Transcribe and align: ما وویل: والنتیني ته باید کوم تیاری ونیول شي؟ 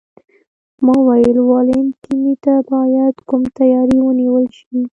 ما 0.85 0.93
وویل: 0.99 1.37
والنتیني 1.49 2.33
ته 2.43 2.53
باید 2.71 3.15
کوم 3.29 3.41
تیاری 3.57 3.97
ونیول 4.01 4.45
شي؟ 4.57 4.77